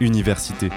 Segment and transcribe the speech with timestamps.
[0.00, 0.70] Université.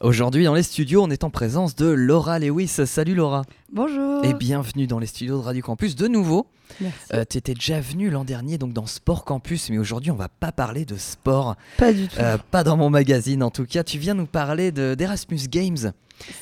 [0.00, 2.68] Aujourd'hui, dans les studios, on est en présence de Laura Lewis.
[2.68, 3.42] Salut Laura.
[3.70, 4.24] Bonjour.
[4.24, 6.46] Et bienvenue dans les studios de Radio Campus de nouveau.
[6.80, 6.96] Merci.
[7.12, 10.28] Euh, tu étais déjà venu l'an dernier donc dans Sport Campus, mais aujourd'hui on va
[10.28, 12.16] pas parler de sport, Pas du tout.
[12.18, 13.84] Euh, pas dans mon magazine en tout cas.
[13.84, 15.92] Tu viens nous parler de- d'Erasmus Games.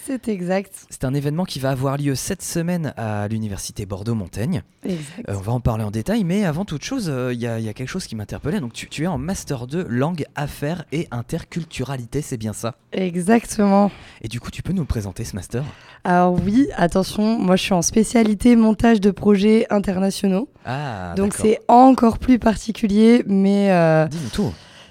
[0.07, 0.87] C'est exact.
[0.89, 4.63] C'est un événement qui va avoir lieu cette semaine à l'université Bordeaux-Montaigne.
[4.85, 5.29] Exact.
[5.29, 7.59] Euh, on va en parler en détail, mais avant toute chose, euh, il y, a-
[7.59, 8.61] il y a quelque chose qui m'interpellait.
[8.61, 12.77] Donc tu, tu es en Master 2 langue, affaires et interculturalité, c'est bien ça?
[12.93, 13.91] Exactement.
[14.23, 15.63] Et du coup, tu peux nous le présenter ce master?
[16.05, 20.49] Alors oui, attention, moi je suis en spécialité montage de projets internationaux.
[20.65, 24.07] Ah, donc c'est encore plus particulier, mais euh,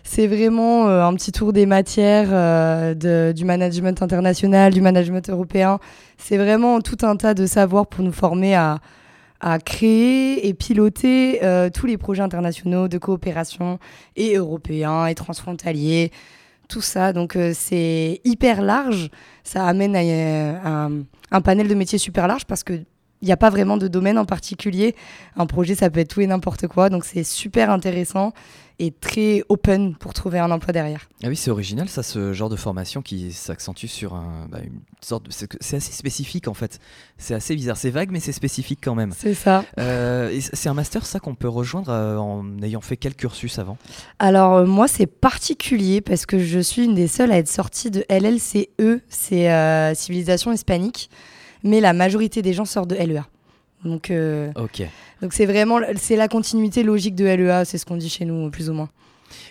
[0.03, 5.29] c'est vraiment euh, un petit tour des matières euh, de- du management international, du management
[5.29, 5.79] européen.
[6.17, 8.79] C'est vraiment tout un tas de savoirs pour nous former à,
[9.41, 11.41] à créer et piloter
[11.73, 13.79] tous les projets internationaux de coopération
[14.15, 16.11] et européens et transfrontaliers.
[16.67, 19.11] Tout ça, donc euh, c'est hyper large.
[19.43, 20.91] Ça amène à, euh, un,
[21.35, 22.73] un panel de métiers super large parce que
[23.21, 24.93] il n'y a pas vraiment de domaine en particulier.
[25.35, 26.89] Un projet, ça peut être tout et n'importe quoi.
[26.89, 28.33] Donc c'est super intéressant
[28.79, 31.07] et très open pour trouver un emploi derrière.
[31.23, 34.81] Ah oui, c'est original ça, ce genre de formation qui s'accentue sur un, bah, une
[35.01, 35.31] sorte de...
[35.31, 36.79] C'est assez spécifique en fait.
[37.17, 39.13] C'est assez bizarre, c'est vague mais c'est spécifique quand même.
[39.17, 39.63] C'est ça.
[39.79, 43.77] Euh, c'est un master ça qu'on peut rejoindre euh, en ayant fait quel cursus avant?
[44.19, 47.91] Alors euh, moi, c'est particulier parce que je suis une des seules à être sortie
[47.91, 51.09] de LLCE, c'est Civilisation hispanique,
[51.63, 53.25] mais la majorité des gens sortent de LEA.
[53.85, 54.51] Donc euh,
[55.21, 58.49] donc c'est vraiment c'est la continuité logique de LEA, c'est ce qu'on dit chez nous
[58.49, 58.89] plus ou moins.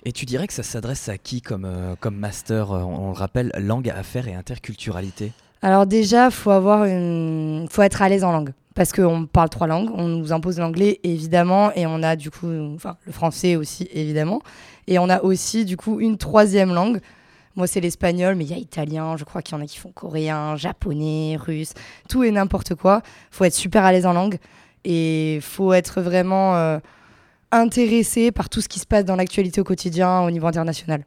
[0.04, 3.08] Et tu dirais que ça s'adresse à qui comme, euh, comme master euh, On on
[3.08, 5.32] le rappelle, langue, affaires et interculturalité?
[5.62, 9.66] Alors déjà, faut avoir une, faut être à l'aise en langue parce qu'on parle trois
[9.66, 9.90] langues.
[9.94, 14.42] On nous impose l'anglais évidemment et on a du coup, enfin le français aussi évidemment,
[14.88, 17.00] et on a aussi du coup une troisième langue.
[17.56, 19.16] Moi c'est l'espagnol, mais il y a italien.
[19.16, 21.72] Je crois qu'il y en a qui font coréen, japonais, russe,
[22.08, 23.02] tout et n'importe quoi.
[23.30, 24.38] Faut être super à l'aise en langue
[24.84, 26.78] et faut être vraiment euh,
[27.52, 31.04] intéressé par tout ce qui se passe dans l'actualité au quotidien au niveau international.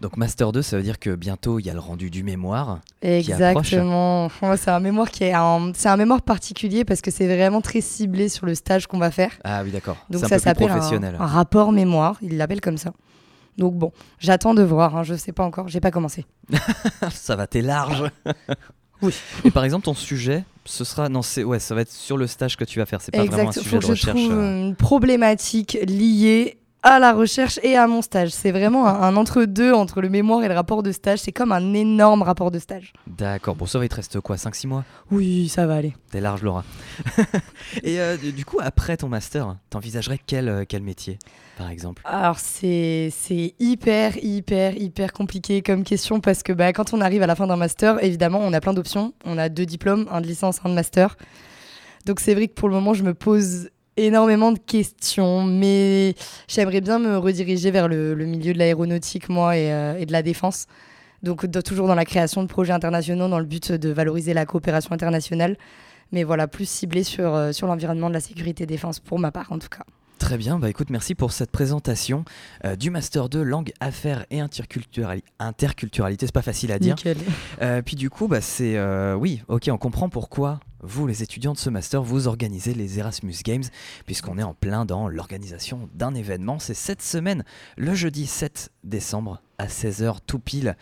[0.00, 2.80] Donc master 2, ça veut dire que bientôt il y a le rendu du mémoire.
[3.02, 4.28] Exactement.
[4.56, 7.80] C'est un mémoire qui est un, c'est un mémoire particulier parce que c'est vraiment très
[7.80, 9.32] ciblé sur le stage qu'on va faire.
[9.44, 9.96] Ah oui d'accord.
[10.08, 12.16] Donc ça s'appelle un, un rapport mémoire.
[12.22, 12.92] Il l'appelle comme ça.
[13.58, 14.96] Donc bon, j'attends de voir.
[14.96, 15.68] Hein, je sais pas encore.
[15.68, 16.26] J'ai pas commencé.
[17.12, 18.04] ça va, t'es large.
[19.02, 19.14] Oui.
[19.44, 22.26] Et par exemple ton sujet, ce sera non c'est ouais ça va être sur le
[22.26, 23.00] stage que tu vas faire.
[23.00, 24.18] C'est pas vraiment un sujet Faut de que je recherche.
[24.18, 24.68] trouve euh.
[24.68, 28.30] une problématique liée à la recherche et à mon stage.
[28.30, 31.20] C'est vraiment un, un entre-deux entre le mémoire et le rapport de stage.
[31.20, 32.92] C'est comme un énorme rapport de stage.
[33.06, 33.56] D'accord.
[33.56, 34.84] Bon ça va il te reste quoi 5-6 mois?
[35.10, 35.94] Oui, ça va aller.
[36.10, 36.64] T'es large Laura.
[37.82, 41.18] Et euh, du coup après ton master, t'envisagerais quel euh, quel métier
[41.58, 42.02] par exemple?
[42.04, 47.22] Alors c'est c'est hyper hyper hyper compliqué comme question parce que bah, quand on arrive
[47.22, 49.12] à la fin d'un master, évidemment on a plein d'options.
[49.24, 51.16] On a deux diplômes, un de licence, un de master.
[52.06, 53.68] Donc c'est vrai que pour le moment je me pose
[54.06, 56.14] énormément de questions, mais
[56.48, 60.12] j'aimerais bien me rediriger vers le, le milieu de l'aéronautique moi et, euh, et de
[60.12, 60.66] la défense.
[61.22, 64.46] Donc de- toujours dans la création de projets internationaux dans le but de valoriser la
[64.46, 65.56] coopération internationale.
[66.12, 69.52] Mais voilà, plus ciblé sur, euh, sur l'environnement de la sécurité défense pour ma part
[69.52, 69.84] en tout cas.
[70.18, 72.24] Très bien, bah écoute, merci pour cette présentation
[72.66, 76.26] euh, du Master 2 Langue, Affaires et Interculturali- Interculturalité.
[76.26, 76.94] C'est pas facile à dire.
[76.96, 77.16] Nickel.
[77.62, 78.76] Euh, puis du coup, bah, c'est.
[78.76, 82.98] euh, oui, ok, on comprend pourquoi vous, les étudiants de ce Master, vous organisez les
[82.98, 83.64] Erasmus Games,
[84.06, 86.58] puisqu'on est en plein dans l'organisation d'un événement.
[86.58, 87.44] C'est cette semaine,
[87.76, 90.76] le jeudi 7 décembre, à 16h tout pile.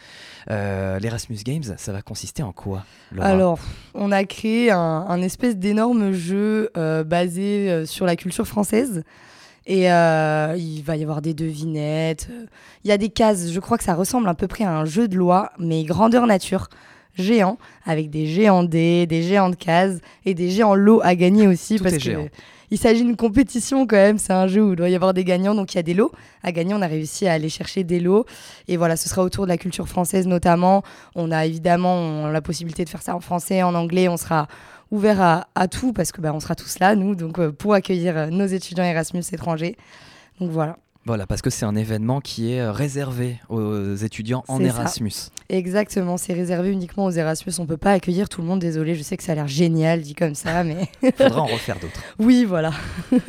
[0.50, 2.84] Euh, L'Erasmus Games, ça va consister en quoi
[3.18, 3.58] Alors,
[3.94, 9.02] on a créé un, espèce d'énorme jeu euh, basé euh, sur la culture française.
[9.68, 12.30] Et euh, il va y avoir des devinettes.
[12.84, 13.50] Il y a des cases.
[13.50, 16.26] Je crois que ça ressemble à peu près à un jeu de loi, mais grandeur
[16.26, 16.68] nature,
[17.18, 21.46] géant, avec des géants dés, des géants de cases et des géants lots à gagner
[21.46, 21.76] aussi.
[21.76, 22.28] Tout parce est que géant.
[22.70, 24.18] il s'agit d'une compétition quand même.
[24.18, 25.54] C'est un jeu où il doit y avoir des gagnants.
[25.54, 26.12] Donc il y a des lots
[26.42, 26.74] à gagner.
[26.74, 28.24] On a réussi à aller chercher des lots.
[28.68, 30.82] Et voilà, ce sera autour de la culture française notamment.
[31.14, 34.08] On a évidemment on a la possibilité de faire ça en français, en anglais.
[34.08, 34.48] On sera
[34.90, 37.74] ouvert à, à tout parce que bah, on sera tous là, nous, donc euh, pour
[37.74, 39.76] accueillir euh, nos étudiants Erasmus étrangers.
[40.40, 44.58] Donc voilà, Voilà, parce que c'est un événement qui est euh, réservé aux étudiants en
[44.58, 44.64] ça.
[44.64, 45.12] Erasmus.
[45.48, 46.16] exactement.
[46.16, 47.52] C'est réservé uniquement aux Erasmus.
[47.58, 48.58] On peut pas accueillir tout le monde.
[48.58, 51.78] Désolé, je sais que ça a l'air génial dit comme ça, mais Faudra en refaire
[51.80, 52.02] d'autres.
[52.18, 52.72] oui, voilà.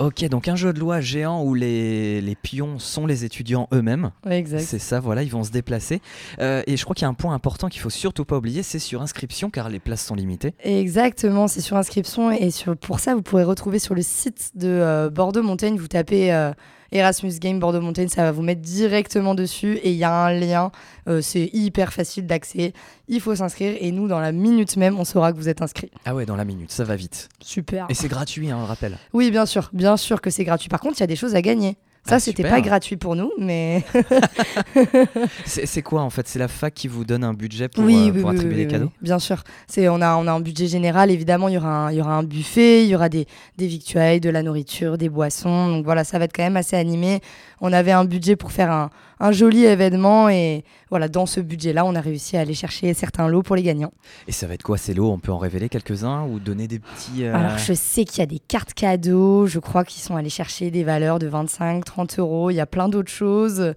[0.00, 4.10] Ok, donc un jeu de loi géant où les, les pions sont les étudiants eux-mêmes.
[4.26, 4.62] Ouais, exact.
[4.62, 6.00] C'est ça, voilà, ils vont se déplacer.
[6.40, 8.64] Euh, et je crois qu'il y a un point important qu'il faut surtout pas oublier,
[8.64, 10.54] c'est sur inscription, car les places sont limitées.
[10.64, 14.66] Exactement, c'est sur inscription et sur, pour ça, vous pourrez retrouver sur le site de
[14.68, 16.50] euh, Bordeaux Montaigne, vous tapez euh,
[16.92, 20.32] Erasmus Game Bordeaux Montaigne, ça va vous mettre directement dessus et il y a un
[20.32, 20.70] lien.
[21.08, 22.72] Euh, c'est hyper facile d'accès.
[23.08, 25.90] Il faut s'inscrire et nous, dans la minute même, on saura que vous êtes inscrit.
[26.04, 27.28] Ah ouais, dans la minute, ça va vite.
[27.40, 27.86] Super.
[27.88, 28.98] Et c'est gratuit, hein, on le rappelle.
[29.12, 30.68] Oui, bien sûr, bien sûr que c'est gratuit.
[30.68, 31.76] Par contre, il y a des choses à gagner.
[32.06, 33.82] Ça, Ah, c'était pas gratuit pour nous, mais
[35.46, 36.28] C'est quoi en fait?
[36.28, 38.56] C'est la fac qui vous donne un budget pour, oui, euh, oui, pour oui, attribuer
[38.56, 38.86] les cadeaux?
[38.86, 39.42] oui, bien sûr.
[39.66, 41.10] C'est on a on a un budget général.
[41.10, 43.66] Évidemment, il y aura un, il y aura un buffet, il y aura des des
[43.66, 45.68] victuailles, de la nourriture, des boissons.
[45.68, 47.20] Donc voilà, ça va être quand même assez animé.
[47.60, 51.84] On avait un budget pour faire un un joli événement et voilà, dans ce budget-là,
[51.84, 53.92] on a réussi à aller chercher certains lots pour les gagnants.
[54.28, 55.10] Et ça va être quoi ces lots?
[55.10, 57.24] On peut en révéler quelques-uns ou donner des petits.
[57.24, 59.46] euh, Alors, je sais qu'il y a des cartes cadeaux.
[59.46, 62.50] Je crois qu'ils sont allés chercher des valeurs de 25, 30 euros.
[62.50, 63.74] Il y a plein d'autres choses.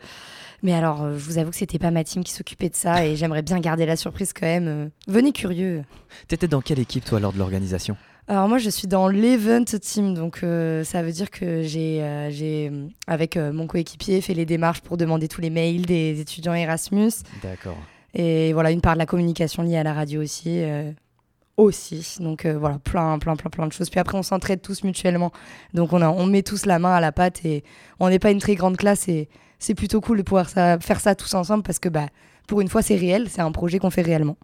[0.63, 3.05] Mais alors, euh, je vous avoue que c'était pas ma team qui s'occupait de ça
[3.05, 4.67] et j'aimerais bien garder la surprise quand même.
[4.67, 5.83] Euh, Venez curieux.
[6.27, 7.95] T'étais dans quelle équipe toi lors de l'organisation?
[8.29, 12.29] Alors moi, je suis dans l'event team, donc euh, ça veut dire que j'ai, euh,
[12.29, 16.19] j'ai euh, avec euh, mon coéquipier, fait les démarches pour demander tous les mails des
[16.19, 17.11] étudiants Erasmus.
[17.41, 17.77] D'accord.
[18.13, 20.61] Et voilà, une part de la communication liée à la radio aussi.
[21.55, 22.17] aussi.
[22.19, 23.89] Donc voilà, plein, plein, plein, plein de choses.
[23.89, 25.31] Puis après, on s'entraide tous mutuellement.
[25.73, 27.63] Donc on, a, on met tous la main à la pâte et
[27.99, 29.29] on n'est pas une très grande classe et
[29.59, 32.07] c'est plutôt cool de pouvoir ça, faire ça tous ensemble parce que bah,
[32.47, 34.37] pour une fois, c'est réel, c'est un projet qu'on fait réellement.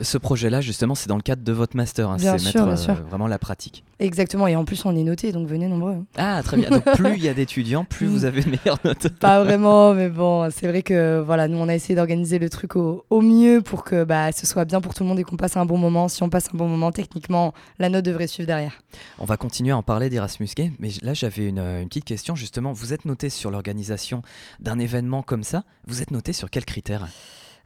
[0.00, 2.08] Ce projet-là, justement, c'est dans le cadre de votre master.
[2.10, 3.84] hein, c'est mettre bien euh, vraiment la pratique.
[3.98, 4.46] Exactement.
[4.46, 5.92] Et en plus, on est noté, donc venez nombreux.
[5.92, 6.04] hein.
[6.16, 6.70] Ah, très bien.
[6.70, 9.08] Donc plus il y a d'étudiants, plus vous avez de meilleures notes.
[9.20, 12.76] Pas vraiment, mais bon, c'est vrai que voilà, nous on a essayé d'organiser le truc
[12.76, 15.36] au, au mieux pour que bah, ce soit bien pour tout le monde et qu'on
[15.36, 16.08] passe un bon moment.
[16.08, 18.80] Si on passe un bon moment, techniquement, la note devrait suivre derrière.
[19.18, 22.06] On va continuer à en parler d'Erasmus Game, mais là j'avais une, euh, une petite
[22.06, 22.72] question justement.
[22.72, 24.22] Vous êtes noté sur l'organisation
[24.60, 25.64] d'un événement comme ça.
[25.86, 27.06] Vous êtes noté sur quels critères?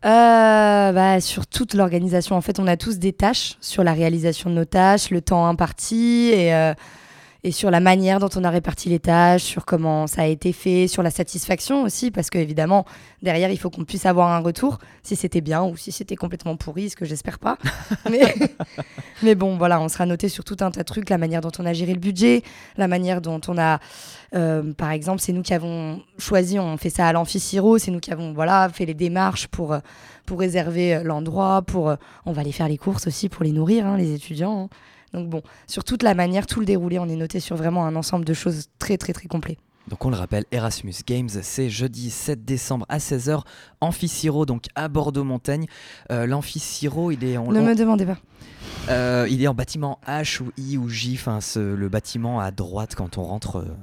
[0.05, 4.51] Euh, bah, sur toute l'organisation, en fait, on a tous des tâches sur la réalisation
[4.51, 6.75] de nos tâches, le temps imparti et, euh,
[7.45, 10.55] et sur la manière dont on a réparti les tâches, sur comment ça a été
[10.55, 12.87] fait, sur la satisfaction aussi, parce que évidemment,
[13.23, 16.57] derrière, il faut qu'on puisse avoir un retour, si c'était bien ou si c'était complètement
[16.57, 17.59] pourri, ce que j'espère pas.
[18.11, 18.35] mais,
[19.23, 21.53] mais bon, voilà, on sera noté sur tout un tas de trucs, la manière dont
[21.59, 22.43] on a géré le budget,
[22.79, 23.79] la manière dont on a,
[24.35, 28.01] euh, par exemple, c'est nous qui avons choisi, on fait ça à l'amphi c'est nous
[28.01, 29.81] qui avons voilà, fait les démarches pour, euh,
[30.25, 31.95] pour réserver euh, l'endroit, pour,
[32.25, 34.71] on va aller faire les courses aussi pour les nourrir, hein, les étudiants.
[34.73, 34.77] hein.
[35.15, 37.97] Donc bon, sur toute la manière, tout le déroulé, on est noté sur vraiment un
[37.97, 39.57] ensemble de choses très très très complet.
[39.89, 43.43] Donc on le rappelle, Erasmus Games, c'est jeudi 7 décembre à 16h,
[43.83, 45.67] Amphi Siro, donc à Bordeaux-Montagne.
[46.11, 48.17] Euh, L'Amphi Siro, il est en, ne me demandez pas.
[48.89, 52.95] euh, il est en bâtiment H ou I ou J, enfin le bâtiment à droite
[52.95, 53.77] quand on rentre euh,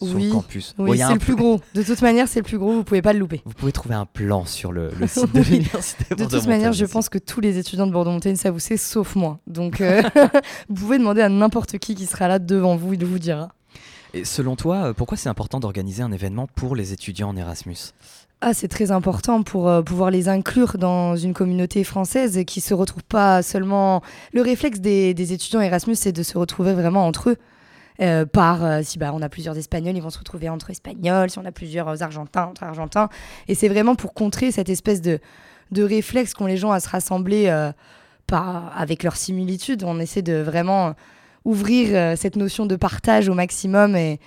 [0.00, 0.74] sur Oui, le campus.
[0.78, 1.60] Oui, Bon, c'est le plus gros.
[1.74, 3.42] De toute manière, c'est le plus gros, vous pouvez pas le louper.
[3.44, 6.14] Vous pouvez trouver un plan sur le, le site de l'université.
[6.14, 9.38] De toute manière, je pense que tous les étudiants de Bordeaux-Montagne savent c'est, sauf moi.
[9.46, 10.02] Donc, euh,
[10.68, 13.48] vous pouvez demander à n'importe qui qui sera là devant vous, il vous dira.
[14.14, 17.76] Et selon toi, euh, pourquoi c'est important d'organiser un événement pour les étudiants en Erasmus?
[18.40, 22.72] Ah, c'est très important pour euh, pouvoir les inclure dans une communauté française qui se
[22.72, 24.00] retrouve pas seulement.
[24.32, 27.36] Le réflexe des, des étudiants Erasmus, c'est de se retrouver vraiment entre eux.
[28.00, 31.30] Euh, par euh, si bah, on a plusieurs Espagnols, ils vont se retrouver entre Espagnols.
[31.30, 33.08] Si on a plusieurs euh, Argentins, entre Argentins.
[33.48, 35.18] Et c'est vraiment pour contrer cette espèce de,
[35.72, 37.72] de réflexe qu'ont les gens à se rassembler euh,
[38.26, 39.82] pas avec leurs similitudes.
[39.84, 40.94] On essaie de vraiment
[41.44, 44.20] ouvrir cette notion de partage au maximum et,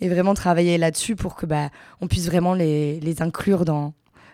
[0.00, 1.70] et vraiment travailler là-dessus pour que bah,
[2.00, 3.92] on puisse vraiment les, les inclure dans,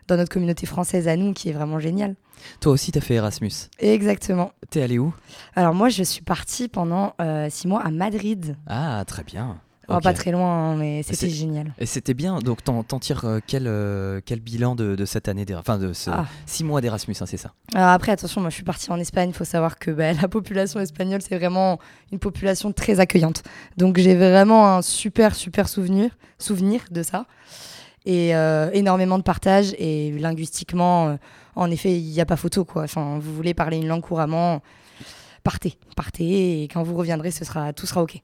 [0.08, 2.14] dans notre communauté française à nous, qui est vraiment géniale.
[2.60, 3.50] Toi aussi, t'as fait Erasmus.
[3.78, 4.52] Exactement.
[4.70, 5.14] T'es allé où?
[5.54, 8.56] Alors moi, je suis partie pendant euh, six mois à Madrid.
[8.66, 9.58] Ah, très bien.
[9.88, 11.72] Oh, pas très loin, hein, mais c'était génial.
[11.78, 12.40] Et c'était bien.
[12.40, 16.10] Donc, t'en tires euh, quel, euh, quel bilan de, de cette année, enfin de ce
[16.10, 16.26] Ah.
[16.44, 17.52] six mois d'Erasmus, hein, c'est ça?
[17.72, 19.28] Alors après, attention, moi je suis partie en Espagne.
[19.30, 21.78] Il faut savoir que bah, la population espagnole, c'est vraiment
[22.10, 23.44] une population très accueillante.
[23.76, 27.26] Donc j'ai vraiment un super, super souvenir, souvenir de ça.
[28.06, 29.74] Et euh, énormément de partage.
[29.78, 31.16] Et linguistiquement, euh,
[31.54, 32.64] en effet, il n'y a pas photo.
[32.64, 32.84] Quoi.
[32.84, 34.62] Enfin, vous voulez parler une langue couramment,
[35.42, 35.76] partez.
[35.96, 36.62] Partez.
[36.62, 38.22] Et quand vous reviendrez, ce sera, tout sera OK.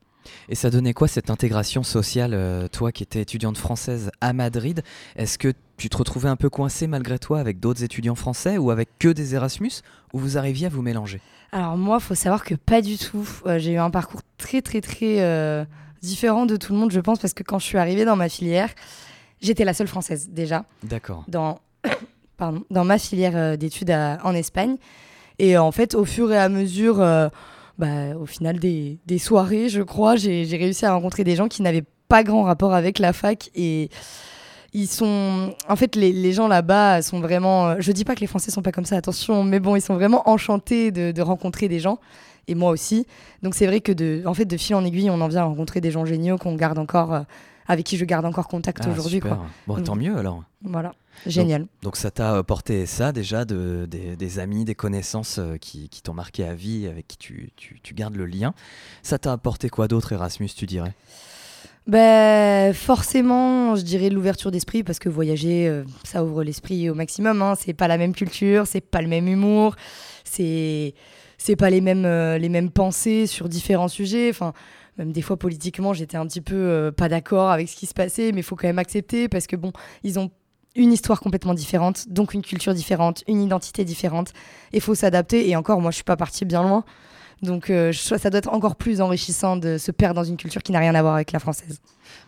[0.48, 4.82] Et ça donnait quoi cette intégration sociale, euh, toi qui étais étudiante française à Madrid?
[5.16, 8.70] Est-ce que tu te retrouvais un peu coincé malgré toi avec d'autres étudiants français ou
[8.70, 9.82] avec que des Erasmus?
[10.12, 11.20] Ou vous arriviez à vous mélanger?
[11.52, 13.28] Alors moi, faut savoir que pas du tout.
[13.46, 15.64] Euh, j'ai eu un parcours très très très euh,
[16.02, 18.28] différent de tout le monde, je pense, parce que quand je suis arrivée dans ma
[18.28, 18.70] filière,
[19.42, 21.24] j'étais la seule française déjà D'accord.
[21.28, 21.58] dans,
[22.36, 24.76] pardon, dans ma filière euh, d'études à- en Espagne.
[25.38, 27.28] Et en fait, au fur et à mesure, euh,
[27.78, 31.62] bah, au final des, des soirées, je crois, j'ai réussi à rencontrer des gens qui
[31.62, 33.88] n'avaient pas grand rapport avec la fac et
[34.74, 38.20] ils sont en fait les, les gens là-bas sont vraiment euh, je dis pas que
[38.20, 41.22] les français sont pas comme ça attention mais bon ils sont vraiment enchantés de, de
[41.22, 41.98] rencontrer des gens
[42.48, 43.06] et moi aussi
[43.42, 45.44] donc c'est vrai que de en fait de fil en aiguille on en vient à
[45.44, 47.24] rencontrer des gens géniaux qu'on garde encore
[47.72, 49.20] avec qui je garde encore contact Ah, aujourd'hui.
[49.66, 49.82] Bon, Mm.
[49.82, 50.42] tant mieux alors.
[50.62, 50.92] Voilà,
[51.26, 51.66] génial.
[51.82, 56.02] Donc ça t'a apporté ça déjà, de, des, des amis, des connaissances euh, qui, qui
[56.02, 58.54] t'ont marqué à vie, avec qui tu, tu- tu gardes le lien.
[59.02, 60.94] Ça t'a apporté quoi d'autre Erasmus, tu dirais?
[61.88, 67.42] Ben, forcément, je dirais l'ouverture d'esprit parce que voyager, euh, ça ouvre l'esprit au maximum.
[67.42, 67.54] Hein.
[67.58, 69.74] C'est pas la même culture, c'est pas le même humour,
[70.24, 70.94] c'est
[71.38, 74.30] c'est pas les mêmes euh, les mêmes pensées sur différents sujets.
[74.30, 74.52] Enfin,
[74.98, 77.94] même des fois politiquement, j'étais un petit peu euh, pas d'accord avec ce qui se
[77.94, 79.72] passait, mais il faut quand même accepter parce que bon,
[80.02, 80.30] ils ont
[80.74, 84.32] une histoire complètement différente, donc une culture différente, une identité différente.
[84.72, 85.48] Il faut s'adapter.
[85.48, 86.84] Et encore, moi, je suis pas partie bien loin.
[87.42, 90.70] Donc, euh, ça doit être encore plus enrichissant de se perdre dans une culture qui
[90.72, 91.80] n'a rien à voir avec la française.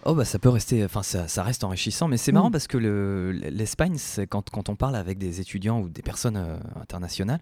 [0.07, 2.53] Oh bah ça peut rester, enfin ça, ça reste enrichissant, mais c'est marrant Mm.
[2.53, 3.97] parce que le- l'Espagne,
[4.29, 7.41] quand, quand on parle avec des étudiants ou des personnes euh, internationales,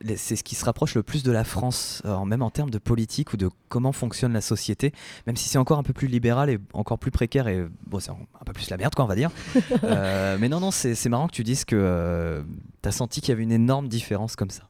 [0.00, 2.70] les- c'est ce qui se rapproche le plus de la France, euh, même en termes
[2.70, 4.92] de politique ou de comment fonctionne la société,
[5.26, 8.10] même si c'est encore un peu plus libéral et encore plus précaire et bon c'est
[8.10, 9.30] un peu plus la merde quoi on va dire.
[9.84, 12.44] Euh, mais non non c'est c'est marrant que tu dises que
[12.82, 14.62] tu as senti qu'il y avait une énorme différence comme ça.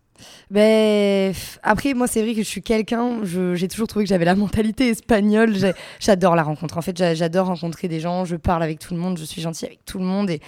[0.50, 3.20] Ben, après, moi, c'est vrai que je suis quelqu'un,
[3.54, 5.56] j'ai toujours trouvé que j'avais la mentalité espagnole.
[6.00, 6.78] J'adore la rencontre.
[6.78, 9.40] En fait, j'a- j'adore rencontrer des gens, je parle avec tout le monde, je suis
[9.40, 10.30] gentille avec tout le monde.
[10.30, 10.40] Et,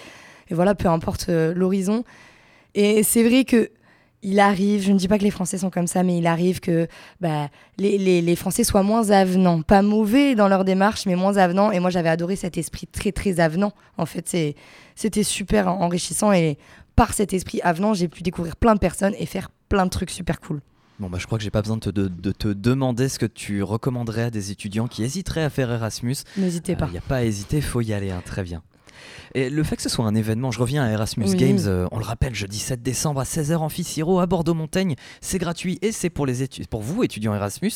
[0.48, 2.04] et voilà, peu importe euh, l'horizon.
[2.74, 3.70] Et c'est vrai que
[4.22, 6.58] il arrive, je ne dis pas que les Français sont comme ça, mais il arrive
[6.60, 6.88] que
[7.20, 9.62] bah, les, les- les Français soient moins avenants.
[9.62, 11.70] Pas mauvais dans leur démarche, mais moins avenants.
[11.70, 13.72] Et moi, j'avais adoré cet esprit très, très avenant.
[13.98, 14.34] En fait,
[14.94, 16.32] c'était super en- enrichissant.
[16.32, 16.58] Et
[16.96, 20.10] par cet esprit avenant, j'ai pu découvrir plein de personnes et faire plein de trucs
[20.10, 20.60] super cool.
[20.98, 23.18] Bon bah je crois que j'ai pas besoin de te, de- de te demander ce
[23.18, 26.16] que tu recommanderais à des étudiants qui hésiteraient à faire Erasmus.
[26.38, 26.88] N'hésitez Il pas.
[26.88, 28.62] n'y a pas à hésiter, faut y aller, hein, très bien.
[29.34, 31.36] Et le fait que ce soit un événement, je reviens à Erasmus Oui.
[31.36, 35.36] Games, euh, on le rappelle, jeudi 7 décembre à 16h en Siro à Bordeaux-Montaigne, c'est
[35.38, 37.72] gratuit et c'est pour, les étu- pour vous, étudiants Erasmus.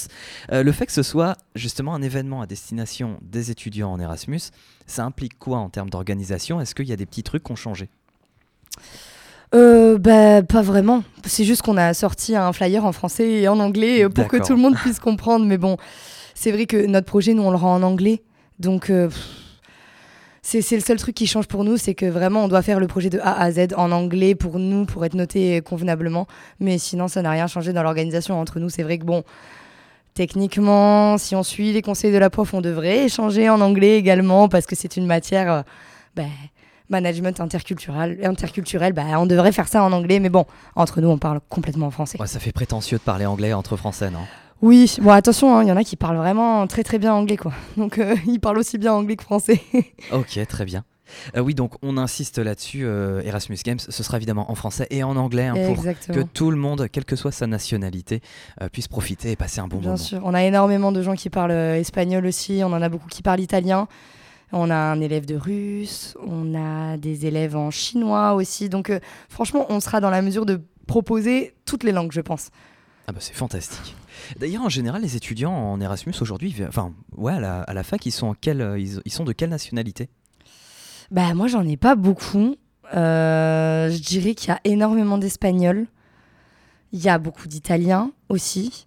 [0.53, 4.41] Euh, le fait que ce soit justement un événement à destination des étudiants en Erasmus,
[4.87, 6.59] ça implique quoi en termes d'organisation?
[6.63, 7.91] Est-ce qu'il y a des petits trucs qui ont changé?
[9.55, 11.03] Euh, bah, pas vraiment.
[11.25, 14.37] C'est juste qu'on a sorti un flyer en français et en anglais euh, pour que
[14.37, 15.45] tout le monde puisse comprendre.
[15.45, 15.77] Mais bon,
[16.35, 18.23] c'est vrai que notre projet, nous, on le rend en anglais.
[18.59, 19.09] Donc, euh,
[20.43, 22.81] c'est c'est le seul truc qui change pour nous, c'est que vraiment, on doit faire
[22.81, 26.27] le projet de A à Z en anglais pour nous, pour être noté convenablement.
[26.61, 28.69] Mais sinon, ça n'a rien changé dans l'organisation entre nous.
[28.69, 29.25] C'est vrai que bon.
[30.13, 34.49] Techniquement, si on suit les conseils de la prof, on devrait échanger en anglais également
[34.49, 35.63] parce que c'est une matière euh,
[36.17, 36.29] ben,
[36.91, 38.19] management interculturel.
[38.25, 40.45] interculturel bah, on devrait faire ça en anglais, mais bon,
[40.77, 42.19] entre nous, on parle complètement en français.
[42.21, 44.21] Ouais, Ça fait prétentieux de parler anglais entre français, non?
[44.63, 47.39] Oui, bon, attention, hein, il y en a qui parlent vraiment très très bien anglais,
[47.39, 47.53] quoi.
[47.79, 49.61] Donc, euh, ils parlent aussi bien anglais que français.
[50.13, 50.85] Ok, très bien.
[51.37, 55.03] Euh, oui, donc on insiste là-dessus, euh, Erasmus Games, ce sera évidemment en français et
[55.03, 58.21] en anglais hein, pour que tout le monde, quelle que soit sa nationalité,
[58.63, 59.97] euh, puisse profiter et passer un bon Bien moment.
[59.97, 63.23] sûr, on a énormément de gens qui parlent espagnol aussi, on en a beaucoup qui
[63.23, 63.89] parlent italien.
[64.53, 68.69] On a un élève de russe, on a des élèves en chinois aussi.
[68.69, 72.51] Donc euh, franchement, on sera dans la mesure de proposer toutes les langues, je pense.
[73.07, 73.95] Ah bah c'est fantastique.
[74.39, 78.05] D'ailleurs, en général, les étudiants en Erasmus aujourd'hui, enfin, ouais, à la, à la fac,
[78.07, 80.09] ils sont, en quelle, euh, ils, ils sont de quelle nationalité?
[81.11, 82.57] Bah moi j'en ai pas beaucoup.
[82.95, 85.87] Euh, je dirais qu'il y a énormément d'Espagnols.
[86.93, 88.87] Il y a beaucoup d'Italiens aussi.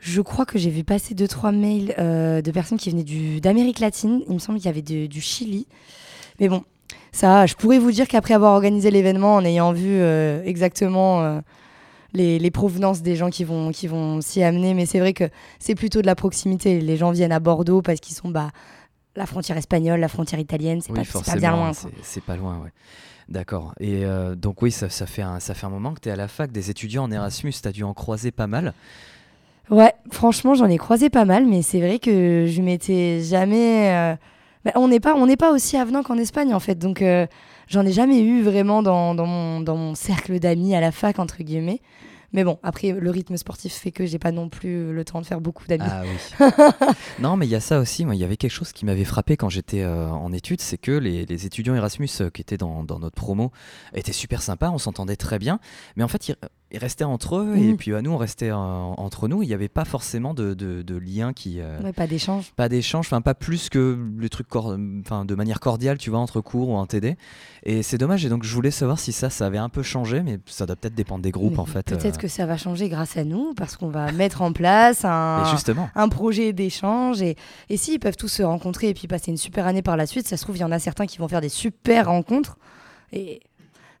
[0.00, 3.80] Je crois que j'ai vu passer deux trois mails euh, de personnes qui venaient d'Amérique
[3.80, 4.22] latine.
[4.28, 5.66] Il me semble qu'il y avait de- du Chili.
[6.40, 6.62] Mais bon,
[7.12, 11.40] ça, je pourrais vous dire qu'après avoir organisé l'événement, en ayant vu euh, exactement euh,
[12.12, 15.24] les, les provenances des gens qui vont, qui vont s'y amener, mais c'est vrai que
[15.58, 16.80] c'est plutôt de la proximité.
[16.80, 18.50] Les gens viennent à Bordeaux parce qu'ils sont bah,
[19.16, 21.72] la frontière espagnole, la frontière italienne, c'est Oui, pas, bien loin.
[21.72, 21.98] c'est- quoi.
[22.02, 22.70] c'est pas loin, ouais.
[23.28, 23.74] D'accord.
[23.80, 26.12] Et euh, donc oui, ça, ça fait un, ça fait un moment que tu es
[26.12, 28.72] à la fac des étudiants en Erasmus, tu as dû en croiser pas mal.
[29.70, 33.90] Ouais, franchement, j'en ai croisé pas mal, mais c'est vrai que je m'étais jamais.
[33.92, 34.16] euh,
[34.64, 37.26] bah, on n'est pas, on n'est pas aussi avenant qu'en Espagne en fait, donc euh,
[37.68, 41.18] j'en ai jamais eu vraiment dans, dans mon, dans mon cercle d'amis à la fac
[41.18, 41.80] entre guillemets.
[42.34, 45.26] Mais bon, après le rythme sportif fait que j'ai pas non plus le temps de
[45.26, 45.84] faire beaucoup d'amis.
[45.88, 46.46] Ah oui.
[47.20, 48.04] non, mais il y a ça aussi.
[48.04, 50.76] Moi, il y avait quelque chose qui m'avait frappé quand j'étais euh, en études, c'est
[50.76, 53.50] que les, les étudiants Erasmus qui étaient dans, dans notre promo
[53.94, 55.58] étaient super sympas, on s'entendait très bien.
[55.96, 56.36] Mais en fait, ils,
[56.70, 57.76] ils restaient entre eux et Mhm.
[57.78, 59.42] puis bah, nous, on restait euh, entre nous.
[59.42, 61.60] Il n'y avait pas forcément de, de, de lien qui.
[61.60, 62.52] euh, Ouais, pas d'échange.
[62.56, 66.18] Pas d'échange, enfin pas plus que les trucs cor- enfin, de manière cordiale, tu vois,
[66.18, 67.16] entre cours ou en TD.
[67.62, 68.24] Et c'est dommage.
[68.26, 70.76] Et donc, je voulais savoir si ça, ça avait un peu changé, mais ça doit
[70.76, 71.86] peut-être dépendre des groupes Mais en fait.
[71.86, 72.20] Peut-être euh.
[72.20, 75.88] que ça va changer grâce à nous, parce qu'on va mettre en place un, justement.
[75.94, 77.22] un projet d'échange.
[77.22, 77.36] Et,
[77.70, 80.28] et s'ils peuvent tous se rencontrer et puis passer une super année par la suite,
[80.28, 82.58] ça se trouve, il y en a certains qui vont faire des super rencontres.
[83.12, 83.40] Et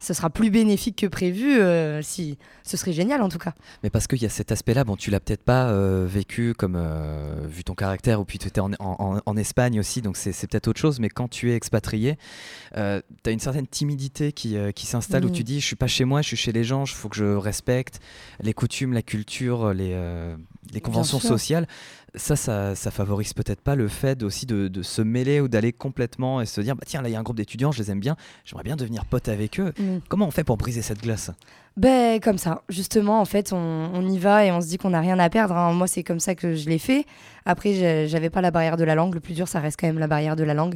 [0.00, 1.58] ce sera plus bénéfique que prévu.
[1.60, 3.54] euh, si ce serait génial en tout cas.
[3.82, 6.76] Mais parce qu'il y a cet aspect-là, bon, tu l'as peut-être pas euh, vécu comme
[6.76, 10.32] euh, vu ton caractère, ou puis tu étais en, en- en Espagne aussi, donc c'est
[10.46, 11.00] peut-être autre chose.
[11.00, 12.16] Mais quand tu es expatrié,
[12.74, 15.32] tu as une certaine timidité qui, qui s'installe où Mm.
[15.32, 17.16] tu dis Je suis pas chez moi, je suis chez les gens, il faut que
[17.16, 18.00] je respecte
[18.40, 19.94] les coutumes, la culture, les,
[20.72, 21.66] les conventions sociales.
[22.14, 25.72] Ça, ça, ça favorise peut-être pas le fait aussi de, de se mêler ou d'aller
[25.72, 27.90] complètement et se dire bah, Tiens, là, il y a un groupe d'étudiants, je les
[27.90, 29.72] aime bien, j'aimerais bien devenir pote avec eux.
[30.08, 31.30] Comment on fait pour briser cette glace?
[31.76, 34.90] Ben comme ça, justement, en fait, on, on y va et on se dit qu'on
[34.90, 35.54] n'a rien à perdre.
[35.56, 35.72] hein.
[35.72, 37.04] Moi, c'est comme ça que je l'ai fait.
[37.44, 39.14] Après, j'avais pas la barrière de la langue.
[39.14, 40.74] Le plus dur, ça reste quand même la barrière de la langue.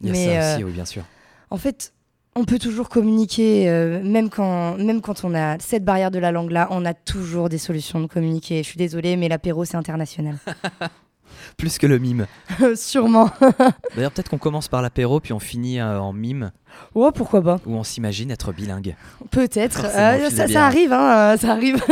[0.00, 1.04] Il y a Mais, ça euh, aussi, oui, bien sûr.
[1.48, 1.92] En fait,
[2.34, 6.32] on peut toujours communiquer, euh, même, quand, même quand on a cette barrière de la
[6.32, 8.58] langue-là, on a toujours des solutions de communiquer.
[8.58, 10.38] Je suis désolée, mais l'apéro, c'est international.
[11.56, 12.26] Plus que le mime.
[12.76, 13.30] Sûrement.
[13.94, 16.52] D'ailleurs, peut-être qu'on commence par l'apéro, puis on finit euh, en mime,
[16.94, 18.96] Oh, pourquoi pas où on s'imagine être bilingue.
[19.30, 19.84] Peut-être.
[19.94, 21.82] Euh, l'es ça, arrive, hein, ça arrive.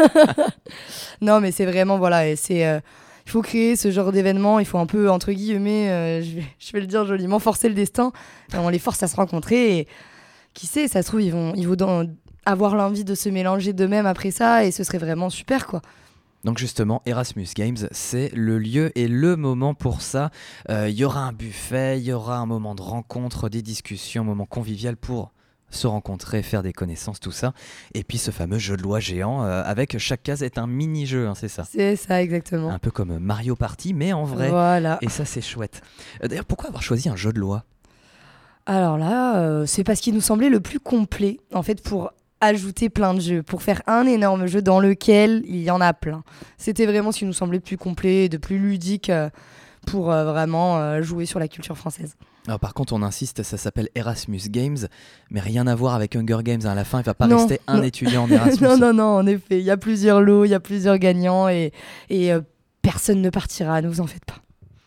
[1.20, 2.60] non, mais c'est vraiment, voilà, c'est...
[2.60, 6.44] il faut créer ce genre d'événement, il faut un peu, entre guillemets, euh, je, vais,
[6.58, 8.12] je vais le dire joliment, forcer le destin.
[8.54, 9.88] On les force à se rencontrer et
[10.54, 12.06] qui sait, ça se trouve, ils vont, ils vont dans-
[12.46, 15.82] avoir l'envie de se mélanger d'eux-mêmes après ça et ce serait vraiment super, quoi.
[16.42, 20.30] Donc justement, Erasmus Games, c'est le lieu et le moment pour ça.
[20.70, 24.22] Euh, Il y aura un buffet, il y aura un moment de rencontre, des discussions,
[24.22, 25.32] un moment convivial pour
[25.68, 27.52] se rencontrer, faire des connaissances, tout ça.
[27.94, 31.28] Et puis ce fameux jeu de loi géant, euh, avec chaque case est un mini-jeu,
[31.28, 31.64] hein, c'est ça.
[31.70, 32.70] C'est ça, exactement.
[32.70, 34.48] Un peu comme Mario Party, mais en vrai.
[34.48, 34.96] Voilà.
[35.02, 35.82] Et ça, c'est chouette.
[36.24, 37.64] Euh, D'ailleurs, pourquoi avoir choisi un jeu de loi?
[38.66, 42.88] Alors là, euh, c'est parce qu'il nous semblait le plus complet, en fait, pour ajouter
[42.88, 46.22] plein de jeux, pour faire un énorme jeu dans lequel il y en a plein.
[46.56, 49.28] C'était vraiment ce qui nous semblait le plus complet et de plus ludique euh,
[49.86, 52.14] pour euh, vraiment euh, jouer sur la culture française.
[52.46, 54.78] Alors, par contre, on insiste, ça s'appelle Erasmus Games,
[55.30, 56.62] mais rien à voir avec Hunger Games.
[56.64, 56.70] hein.
[56.70, 57.82] À la fin, il va pas Non, rester un non.
[57.82, 58.66] étudiant en Erasmus.
[58.66, 61.48] non, non, non, en effet, il y a plusieurs lots, il y a plusieurs gagnants
[61.48, 61.72] et,
[62.08, 62.30] et
[62.80, 64.36] personne ne partira, ne vous en faites pas.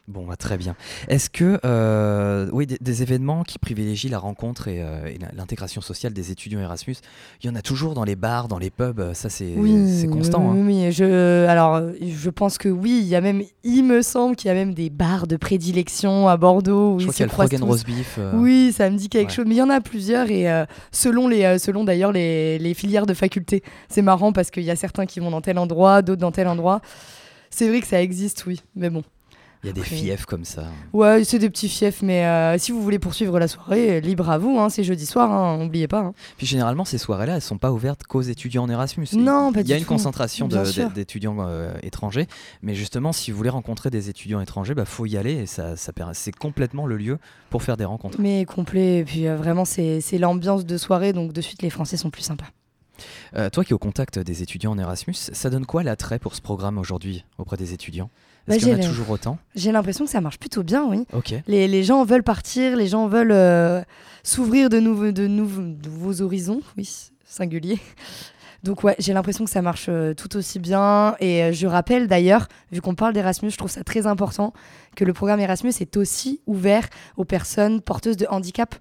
[0.10, 0.76] Bon, bah, très bien.
[1.08, 5.80] Est-ce que, euh, oui, des, des événements qui privilégient la rencontre et, euh, et l'intégration
[5.80, 6.98] sociale des étudiants Erasmus,
[7.42, 9.56] il y en a toujours dans les bars, dans les pubs, euh, ça c'est
[10.12, 10.52] constant.
[10.52, 10.64] Oui, hein.
[10.88, 14.50] oui, je, alors, je pense que oui, il y a même, il me semble qu'il
[14.50, 17.28] y a même des bars de prédilection à Bordeaux où Je crois qu'il y a
[17.28, 17.66] le Frog and.
[17.66, 18.16] Roast Beef.
[18.20, 19.36] euh, Oui, ça me dit quelque ouais.
[19.36, 19.46] chose.
[19.48, 23.14] Mais il y en a plusieurs et selon, les, selon d'ailleurs les, les filières de
[23.14, 23.64] faculté.
[23.88, 26.50] C'est marrant parce qu'il y a certains qui vont dans tel endroit, d'autres dans tel
[26.50, 26.82] endroit.
[27.50, 28.62] C'est vrai que ça existe, oui.
[28.76, 29.04] Mais bon.
[29.64, 30.66] Il y a des Après- fiefs comme ça.
[30.92, 32.02] Ouais, c'est des petits fiefs.
[32.02, 34.60] Mais euh, si vous voulez poursuivre la soirée, euh, libre à vous.
[34.60, 36.00] Hein, c'est jeudi soir, hein, n'oubliez pas.
[36.02, 36.14] hein.
[36.38, 39.08] Puis généralement, ces soirées-là, elles sont pas ouvertes qu'aux étudiants en Erasmus.
[39.14, 42.28] Non, pas Il y a une concentration d'étudiants euh, étrangers,
[42.62, 45.76] mais justement, si vous voulez rencontrer des étudiants étrangers, bah faut y aller et ça,
[46.14, 47.18] c'est complètement le lieu
[47.50, 48.18] pour faire des rencontres.
[48.20, 48.98] Mais complet.
[49.00, 51.14] Et puis euh, vraiment, c'est l'ambiance de soirée.
[51.14, 52.48] Donc de suite, les Français sont plus sympas.
[53.52, 56.42] Toi qui es au contact des étudiants en Erasmus, ça donne quoi l'attrait pour ce
[56.42, 58.10] programme aujourd'hui auprès des étudiants?
[58.48, 61.06] Bah, qu'il y en a toujours autant J'ai l'impression que ça marche plutôt bien, oui.
[61.48, 63.82] Les, les gens veulent partir, les gens veulent euh,
[64.24, 66.90] s'ouvrir de nouveaux, de, nouveaux, de nouveaux horizons, oui,
[67.26, 67.80] singulier.
[68.64, 71.16] Donc ouais, j'ai l'impression que ça marche euh, tout aussi bien.
[71.20, 74.54] Et euh, je rappelle d'ailleurs, vu qu'on parle d'Erasmus, je trouve ça très important
[74.96, 78.74] que le programme Erasmus est aussi ouvert aux personnes porteuses de handicap.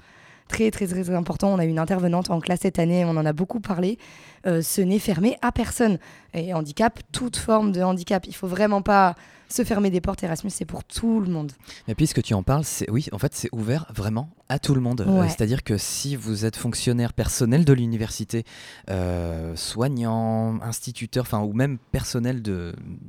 [0.46, 1.53] Très très très très important.
[1.53, 3.98] On a eu une intervenante en classe cette année, on en a beaucoup parlé.
[4.46, 5.98] Euh, ce n'est fermé à personne.
[6.33, 8.25] Et handicap, toute forme de handicap.
[8.29, 9.16] Il faut vraiment pas
[9.53, 10.23] se fermer des portes.
[10.23, 11.53] Erasmus, c'est pour tout le monde.
[11.88, 14.59] Et puis ce que tu en parles, c'est oui, en fait, c'est ouvert vraiment à
[14.59, 15.03] tout le monde.
[15.03, 15.29] Euh, Ouais.
[15.29, 18.45] C'est-à-dire que si vous êtes fonctionnaire personnel de l'université,
[18.91, 22.43] euh, soignant, instituteur, enfin ou même personnel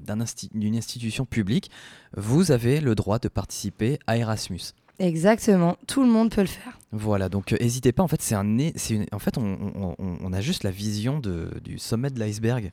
[0.08, 1.70] insti- d'une institution publique,
[2.18, 4.62] vous avez le droit de participer à Erasmus.
[5.00, 6.78] Exactement, tout le monde peut le faire.
[6.92, 8.04] Voilà, donc euh, n'hésitez pas.
[8.04, 8.72] En fait, c'est un, une-
[9.12, 9.42] en fait, on,
[9.76, 12.72] on- on- on a juste la vision de- du sommet de l'iceberg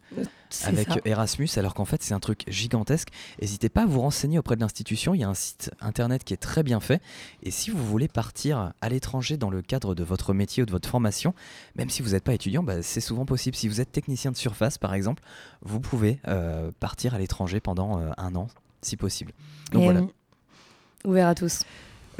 [0.50, 0.96] C'est avec ça.
[1.06, 3.08] Erasmus, alors qu'en fait c'est un truc gigantesque.
[3.40, 6.34] N'hésitez pas à vous renseigner auprès de l'institution, il y a un site internet qui
[6.34, 7.00] est très bien fait.
[7.42, 10.70] Et si vous voulez partir à l'étranger dans le cadre de votre métier ou de
[10.72, 11.34] votre formation,
[11.76, 13.56] même si vous n'êtes pas étudiant, bah, c'est souvent possible.
[13.56, 15.22] Si vous êtes technicien de surface par exemple,
[15.62, 18.48] vous pouvez euh, partir à l'étranger pendant euh, un an,
[18.82, 19.32] si possible.
[19.72, 20.00] Donc Et, voilà.
[20.00, 21.62] euh, Ouvert à tous.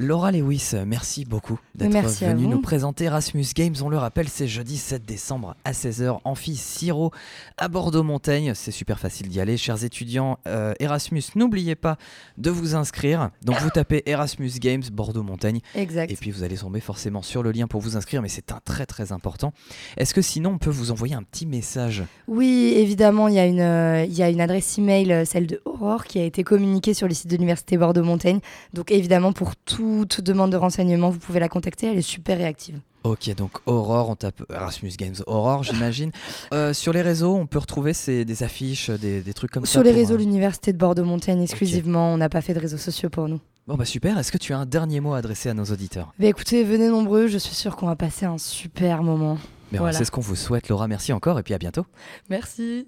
[0.02, 3.74] Laura Lewis, merci beaucoup d'être venue nous présenter Erasmus Games.
[3.82, 7.10] On le rappelle, c'est jeudi 7 décembre à 16h, Amphi Siro
[7.58, 8.54] à Bordeaux-Montaigne.
[8.54, 9.58] C'est super facile d'y aller.
[9.58, 11.98] Chers étudiants euh, Erasmus, n'oubliez pas
[12.38, 13.28] de vous inscrire.
[13.44, 16.10] Donc vous tapez Erasmus Games Bordeaux-Montaigne Exact.
[16.10, 18.60] et puis vous allez tomber forcément sur le lien pour vous inscrire, mais c'est un
[18.64, 19.52] très très important.
[19.98, 22.04] Est-ce que sinon on peut vous envoyer un petit message?
[22.26, 25.46] Oui, évidemment, il y, a une, euh, il y a une adresse email, euh, celle
[25.46, 28.40] de Aurore, qui a été communiquée sur le site de l'Université Bordeaux-Montaigne.
[28.72, 32.38] Donc évidemment, pour tous toute demande de renseignement, vous pouvez la contacter, elle est super
[32.38, 32.78] réactive.
[33.02, 36.10] Ok, donc Aurore, on tape Erasmus Games Aurore, j'imagine.
[36.52, 39.70] Euh, sur les réseaux, on peut retrouver ces, des affiches, des, des trucs comme ça
[39.72, 43.08] Sur les réseaux, euh, l'Université de Bordeaux-Montaigne exclusivement, on n'a pas fait de réseaux sociaux
[43.08, 43.40] pour nous.
[43.68, 46.12] Bon bah super, est-ce que tu as un dernier mot à adresser à nos auditeurs?
[46.18, 49.38] Bah écoutez, venez nombreux, je suis sûre qu'on va passer un super moment.
[49.70, 49.96] Mais Voilà.
[49.96, 51.86] C'est ce qu'on vous souhaite Laura, merci encore et puis à bientôt.
[52.30, 52.86] Merci.